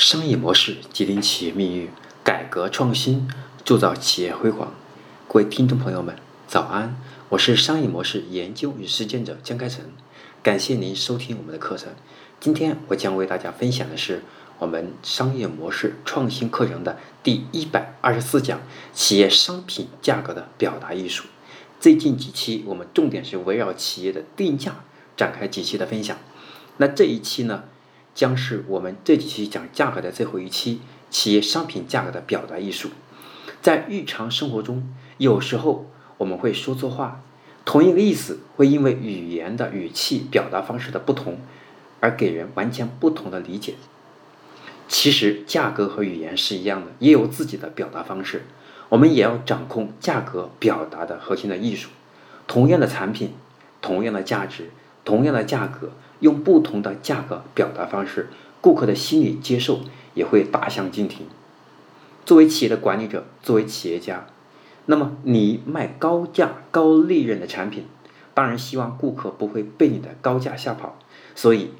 [0.00, 1.90] 商业模式决定企业命运，
[2.24, 3.28] 改革创新
[3.66, 4.72] 铸造企业辉煌。
[5.28, 6.16] 各位听众朋友们，
[6.48, 6.96] 早安！
[7.28, 9.84] 我是商业模式研究与实践者江开成，
[10.42, 11.92] 感谢您收听我们的课程。
[12.40, 14.22] 今天我将为大家分享的是
[14.58, 18.58] 我们商业模式创新课程的第一百二十四讲：
[18.94, 21.26] 企业商品价格的表达艺术。
[21.78, 24.82] 最近几期我们重点是围绕企业的定价
[25.14, 26.16] 展开几期的分享。
[26.78, 27.64] 那这一期呢？
[28.20, 32.90] 将是我们这几期讲价格的最后一期，企业商品价格的表达艺术。
[33.62, 37.22] 在日常生活中，有时候我们会说错话，
[37.64, 41.38] 同一个意思会因为语言的语气、表达方式的不同，
[42.00, 43.76] 而给人完全不同的理解。
[44.86, 48.42] 其实，价格和语言是一样的，也有自己的表达方式。
[48.90, 51.88] 我们也要掌控价格表达的核心的艺术。
[52.46, 53.32] 同样的产品，
[53.80, 54.68] 同样的价值，
[55.06, 55.92] 同样的价格。
[56.20, 58.28] 用不同的价格表达方式，
[58.60, 59.80] 顾客的心理接受
[60.14, 61.26] 也会大相径庭。
[62.24, 64.26] 作为企业的管理者，作为企业家，
[64.86, 67.86] 那么你卖高价高利润的产品，
[68.34, 70.96] 当然希望顾客不会被你的高价吓跑。
[71.34, 71.70] 所以，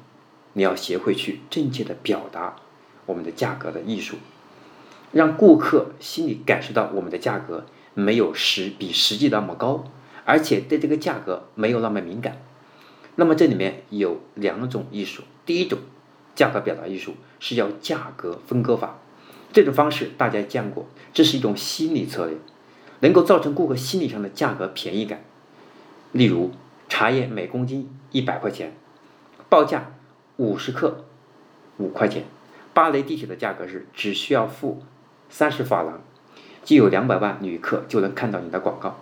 [0.53, 2.55] 你要学会去正确的表达
[3.05, 4.17] 我们的价格的艺术，
[5.11, 9.83] 让顾客心里感受到我们的价格没有实比实际那么高，
[10.25, 12.37] 而且对这个价格没有那么敏感。
[13.21, 15.77] 那么这里面有两种艺术，第一种
[16.33, 18.97] 价格表达艺术是叫价格分割法，
[19.53, 22.35] 这种方式大家见过，这是一种心理策略，
[23.01, 25.21] 能够造成顾客心理上的价格便宜感。
[26.13, 26.49] 例如，
[26.89, 28.73] 茶叶每公斤一百块钱，
[29.49, 29.91] 报价
[30.37, 31.05] 五十克
[31.77, 32.23] 五块钱。
[32.73, 34.81] 巴黎地铁的价格是只需要付
[35.29, 36.01] 三十法郎，
[36.63, 38.99] 就有两百万旅客就能看到你的广告。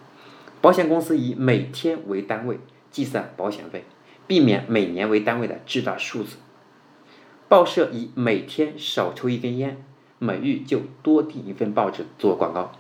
[0.60, 2.60] 保险公司以每天为单位
[2.92, 3.86] 计算保险费。
[4.30, 6.38] 避免每年为单位的巨大数字。
[7.48, 9.84] 报社以每天少抽一根烟，
[10.20, 12.72] 每日就多订一份报纸做广告。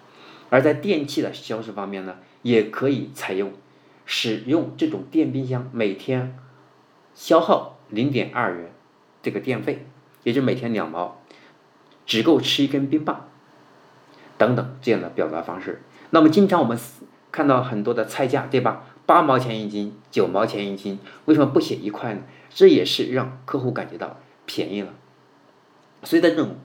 [0.52, 3.52] 而在电器的销售方面呢，也可以采用
[4.06, 6.38] 使用这种电冰箱每天
[7.16, 8.72] 消耗零点二元
[9.24, 9.88] 这个电费，
[10.22, 11.20] 也就每天两毛，
[12.06, 13.28] 只够吃一根冰棒
[14.38, 15.82] 等等这样的表达方式。
[16.12, 16.78] 那么经常我们
[17.32, 18.86] 看到很多的菜价，对吧？
[19.10, 22.22] 八毛钱一斤，九毛钱一斤，为什么不写一块呢？
[22.52, 24.94] 这也是让客户感觉到便宜了。
[26.04, 26.58] 所以在这种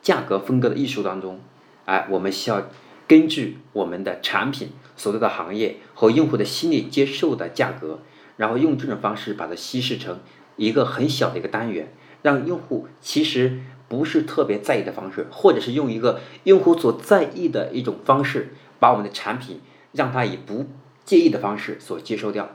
[0.00, 1.38] 价格分割的艺术当中，
[1.84, 2.66] 哎，我们需要
[3.06, 8.00] 根据我们的产品所在的行业和用户的心理接受的价格，
[8.36, 10.18] 然后用这种方式把它稀释成
[10.56, 11.92] 一个很小的一个单元，
[12.22, 19.60] 让用户其实不是特别在意的方式，或者是用一个用户所在意的一种方式，把我们的产品
[19.92, 20.66] 让他以不。
[21.04, 22.50] 介意的方式所接收掉，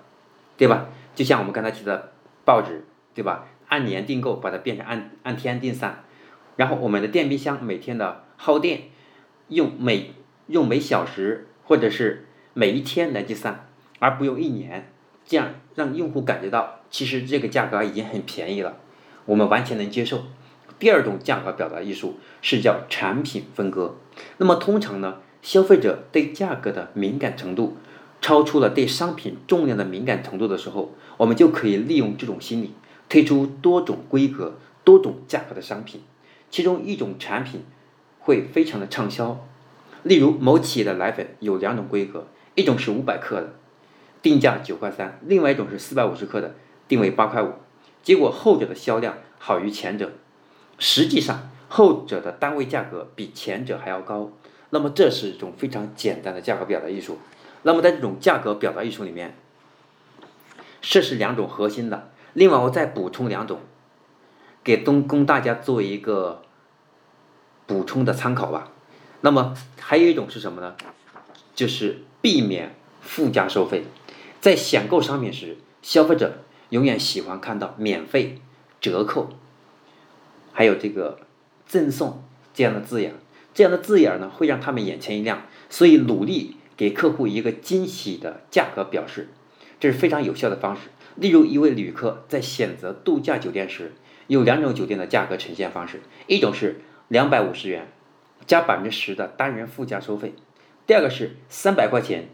[0.57, 0.87] 对吧？
[1.15, 2.11] 就像我们刚才提的
[2.45, 3.45] 报纸，对吧？
[3.67, 6.03] 按年订购，把它变成按按天订算，
[6.55, 8.83] 然后我们的电冰箱每天的耗电
[9.49, 10.13] 用每
[10.47, 13.67] 用每小时或者是每一天来计算，
[13.99, 14.91] 而不用一年，
[15.25, 18.77] 这样让用户感觉到其实这个价格已经很便宜了，
[19.25, 20.23] 我们完全能接受。
[20.79, 23.97] 第二种价格表达艺术是叫产品分割。
[24.37, 27.75] 那么通常呢，消费者对价格的敏感程度。
[28.21, 32.73] 超出了对商品重量的敏感程度的时候，我们就可以利用这种心理，
[33.07, 36.01] 推出多种规格、多种价格的商品。
[36.49, 37.63] 其中一种产品
[38.19, 39.45] 会非常的畅销，
[40.03, 43.53] 例如某企业的奶粉有两种规格，一种是五百克的，
[44.21, 46.55] 定价九块三；另外一种是四百五十克的，
[46.87, 47.51] 定为八块五。
[48.01, 50.11] 结果后者的销量好于前者，
[50.79, 54.31] 实际上后者的单位价格比前者还要高。
[54.69, 57.17] 那么这是一种非常简单的价格表达艺术。
[57.63, 59.35] 那么在这种价格表达艺术里面，
[60.81, 62.11] 这是两种核心的。
[62.33, 63.59] 另外，我再补充两种，
[64.63, 66.43] 给东供大家做一个
[67.65, 68.71] 补充的参考吧。
[69.21, 70.75] 那么还有一种是什么呢？
[71.55, 73.85] 就是避免附加收费。
[74.39, 78.39] 在选购商品时，消费者永远喜欢看到免费、
[78.79, 79.29] 折扣，
[80.53, 81.19] 还有这个
[81.65, 83.15] 赠送这样的字眼。
[83.55, 86.56] 这样的字眼呢，会让他们眼前一亮，所以努力。
[86.77, 89.29] 给客户一个惊喜的价格表示，
[89.79, 90.81] 这是非常有效的方式。
[91.15, 93.93] 例如，一位旅客在选择度假酒店时，
[94.27, 97.91] 有两种酒店的价格呈现方式：一种是两百五十元
[98.45, 100.33] 加百分之十的单人附加收费；
[100.85, 102.29] 第二个是三百块钱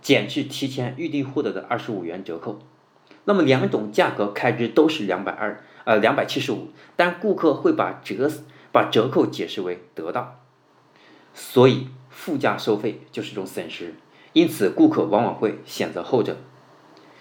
[0.00, 2.60] 减去提前预订获得的二十五元折扣。
[3.26, 8.30] 那么两种价格开支都是两百二呃两百七十五，但顾客会把折
[8.72, 10.40] 把折扣解释为得到，
[11.34, 11.88] 所以。
[12.14, 13.94] 附加收费就是一种损失，
[14.32, 16.38] 因此顾客往往会选择后者。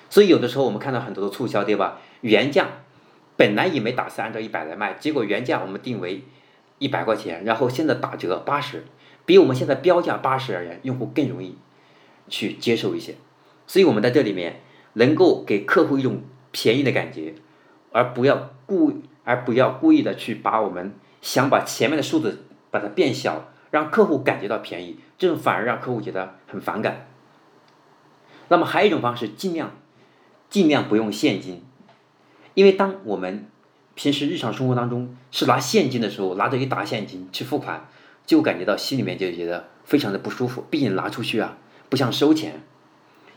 [0.10, 2.00] 所以有的时候我们看到很多的促销，对吧？
[2.22, 2.68] 原价
[3.36, 6.22] 本来也没打算按照一百来卖，结果原价我们定为
[6.78, 8.86] 一百块钱，然后现在打折八十，
[9.26, 11.58] 比我们现在标价八十而言，用户更容易
[12.30, 13.16] 去接受一些。
[13.66, 14.62] 所以我们在这里面
[14.94, 17.34] 能够给客户一种便宜的感觉，
[17.92, 27.08] 而不要故而不要故意的去把我们想把前面的数字把它变小，让客户感觉到便宜，这种反而让客户觉得很反感。
[28.48, 29.72] 那么还有一种方式，尽量
[30.48, 31.64] 尽量不用现金，
[32.54, 33.48] 因为当我们
[33.96, 37.88] 平时日常生活当中是拿现金的时候，拿着一沓现金去付款，
[38.28, 40.64] 就感觉到心里面就觉得非常的不舒服。
[40.70, 41.58] 毕竟拿出去啊，
[41.90, 42.62] 不像收钱。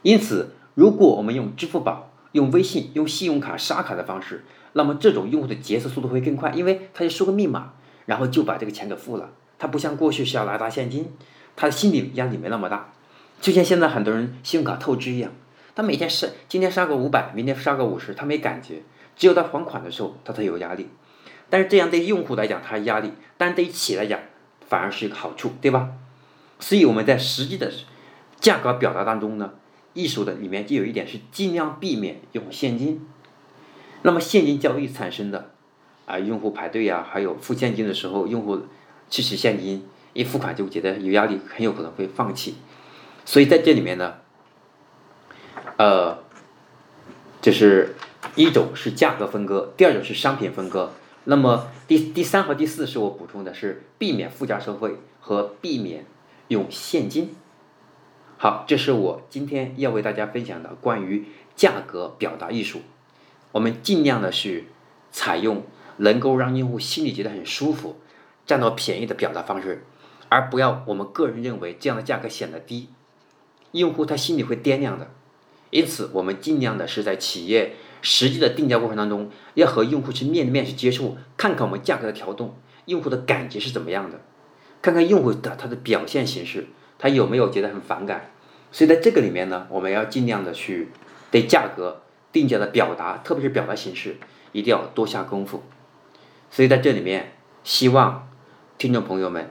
[0.02, 4.44] 因此，如果我们用支付宝、用微信、用信用卡刷卡的方式，
[4.74, 7.72] 那么这种用户的结算速度会更快，因为他就输个密码，
[8.04, 9.30] 然后就把这个钱给付了。
[9.58, 11.12] 他不像过去是要拿现金，
[11.56, 12.92] 他的心理压力没那么大。
[13.40, 15.30] 就像现在很多人信用卡透支一样，
[15.74, 18.82] 他每天是今天刷个五百，明天刷个五十，他没感觉。
[19.16, 20.88] 只有他还款的时候，他才有压力。
[21.48, 24.20] 但是这样对用户来讲，他压力；但是对于企业来讲，
[24.68, 25.90] 反而是一个好处，对吧？
[26.58, 27.72] 所以我们在实际的
[28.40, 29.52] 价格表达当中呢，
[29.94, 33.06] 艺术的里面就有一点是尽量避免用现金。
[34.02, 35.50] 那么现金交易产生的
[36.06, 38.60] 啊，用户排队呀，还有付现金的时候，用户
[39.08, 42.56] 去取现金一付款就觉得有压力，很有可能会放弃。
[43.24, 44.14] 所以在这里面呢，
[45.76, 46.18] 呃，
[47.40, 47.94] 就是
[48.34, 50.92] 一种是价格分割，第二种是商品分割。
[51.24, 56.06] 那么第第三和第四是我补充的，是避免附加收费和避免
[56.48, 57.34] 用现金。
[58.38, 61.26] 好，这是我今天要为大家分享的关于
[61.56, 62.82] 价格表达艺术。
[63.52, 64.68] 我们尽量的去
[65.10, 65.64] 采用
[65.96, 67.96] 能够让用户心里觉得很舒服、
[68.46, 69.84] 占到便宜的表达方式，
[70.28, 72.88] 而不要我们个人认为这样的价格显得低。
[73.72, 75.10] 用户他心里会掂量的，
[75.70, 82.56] 因此我们尽量的是在企业实际的定价过程当中，要和用户去面对面去接触，看看我们价格的调动，
[82.86, 84.20] 用户的感觉是怎么样的，
[84.80, 88.30] 看看用户的他的表现形式，他有没有觉得很反感。
[88.70, 90.88] 所以在这个里面呢，我们要尽量的去
[91.30, 92.02] 对价格
[92.32, 94.16] 定价的表达，特别是表达形式，
[94.52, 95.62] 一定要多下功夫。
[96.50, 97.34] 所以在这里面，
[97.64, 98.28] 希望
[98.78, 99.50] 听众朋友们，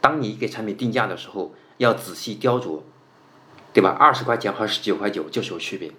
[0.00, 2.80] 当你给产品定价的时候，要仔细雕琢。
[3.72, 3.90] 对吧？
[3.90, 5.90] 二十块钱和十九块九就是有区别。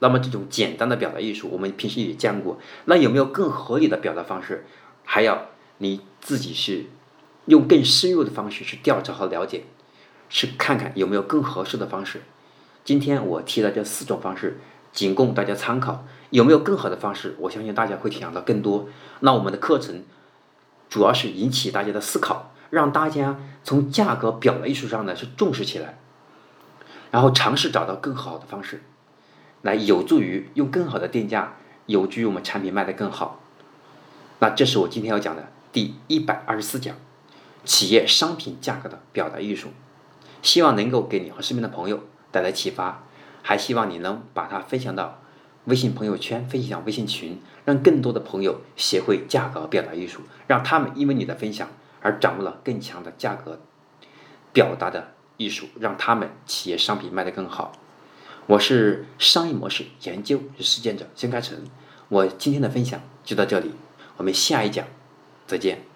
[0.00, 2.58] 那么这种简单的表达艺术，我们平时也见过。
[2.84, 4.66] 那有没有更合理的表达方式？
[5.04, 5.46] 还要
[5.78, 6.84] 你自己是
[7.46, 9.64] 用更深入的方式去调查和了解，
[10.28, 12.20] 去看看有没有更合适的方式。
[12.84, 14.58] 今天我提的这四种方式，
[14.92, 16.04] 仅供大家参考。
[16.28, 17.36] 有没有更好的方式？
[17.38, 18.86] 我相信大家会想到更多。
[19.20, 20.02] 那我们的课程
[20.94, 25.98] 主要是引起大家的思考，让大家从价格表达艺术上呢是重视起来。
[27.10, 28.80] 然后尝试找到更好的方式，
[29.62, 31.54] 来有助于用更好的定价，
[31.86, 33.40] 有助于我们产品卖得更好。
[34.38, 36.94] 那这是我今天要讲的第一百二十四讲，
[37.64, 39.70] 企业商品价格的表达艺术，
[40.42, 43.02] 希望能够给你和身边的朋友带来启发，
[43.42, 45.18] 还希望你能把它分享到
[45.64, 51.68] 微信朋友圈、分享微信群，让更多的朋友学会价格表达艺术，让他们因为你的分享
[52.00, 53.60] 而掌握了更强的价格
[54.52, 55.14] 表达的。
[55.36, 57.72] 艺术让他们企业商品卖得更好。
[58.46, 61.58] 我是商业模式研究与实践者孙开成，
[62.08, 63.72] 我今天的分享就到这里，
[64.16, 64.86] 我们下一讲
[65.44, 65.93] 再见。